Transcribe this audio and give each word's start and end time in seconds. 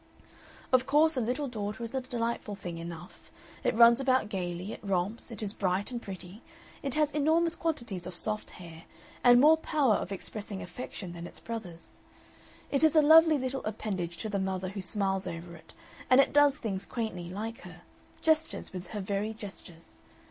Of 0.71 0.87
course 0.87 1.15
a 1.15 1.21
little 1.21 1.47
daughter 1.47 1.83
is 1.83 1.93
a 1.93 2.01
delightful 2.01 2.55
thing 2.55 2.79
enough. 2.79 3.29
It 3.63 3.75
runs 3.75 3.99
about 3.99 4.29
gayly, 4.29 4.71
it 4.73 4.83
romps, 4.83 5.29
it 5.29 5.43
is 5.43 5.53
bright 5.53 5.91
and 5.91 6.01
pretty, 6.01 6.41
it 6.81 6.95
has 6.95 7.11
enormous 7.11 7.55
quantities 7.55 8.07
of 8.07 8.15
soft 8.15 8.49
hair 8.57 8.85
and 9.23 9.39
more 9.39 9.57
power 9.57 9.93
of 9.97 10.11
expressing 10.11 10.63
affection 10.63 11.13
than 11.13 11.27
its 11.27 11.39
brothers. 11.39 11.99
It 12.71 12.83
is 12.83 12.95
a 12.95 13.03
lovely 13.03 13.37
little 13.37 13.63
appendage 13.63 14.17
to 14.23 14.29
the 14.29 14.39
mother 14.39 14.69
who 14.69 14.81
smiles 14.81 15.27
over 15.27 15.55
it, 15.55 15.75
and 16.09 16.19
it 16.19 16.33
does 16.33 16.57
things 16.57 16.87
quaintly 16.87 17.29
like 17.29 17.59
her, 17.61 17.83
gestures 18.23 18.73
with 18.73 18.87
her 18.87 19.01
very 19.01 19.35
gestures. 19.35 19.99